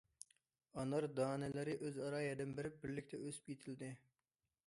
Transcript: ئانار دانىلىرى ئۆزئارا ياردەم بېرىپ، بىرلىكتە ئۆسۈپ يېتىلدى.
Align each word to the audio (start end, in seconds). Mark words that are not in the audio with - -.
ئانار 0.83 1.05
دانىلىرى 1.19 1.75
ئۆزئارا 1.87 2.23
ياردەم 2.23 2.55
بېرىپ، 2.61 2.81
بىرلىكتە 2.85 3.21
ئۆسۈپ 3.27 3.53
يېتىلدى. 3.55 3.93